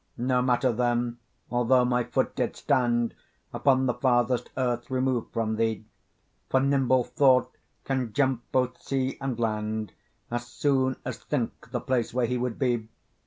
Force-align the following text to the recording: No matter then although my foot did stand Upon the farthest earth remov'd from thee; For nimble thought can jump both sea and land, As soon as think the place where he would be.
No 0.17 0.41
matter 0.41 0.71
then 0.73 1.19
although 1.51 1.85
my 1.85 2.03
foot 2.03 2.35
did 2.35 2.55
stand 2.55 3.13
Upon 3.53 3.85
the 3.85 3.93
farthest 3.93 4.49
earth 4.57 4.89
remov'd 4.89 5.31
from 5.31 5.57
thee; 5.57 5.85
For 6.49 6.59
nimble 6.59 7.03
thought 7.03 7.55
can 7.83 8.11
jump 8.11 8.41
both 8.51 8.81
sea 8.81 9.19
and 9.21 9.39
land, 9.39 9.93
As 10.31 10.47
soon 10.47 10.95
as 11.05 11.19
think 11.19 11.69
the 11.69 11.79
place 11.81 12.15
where 12.15 12.25
he 12.25 12.39
would 12.39 12.57
be. 12.57 12.87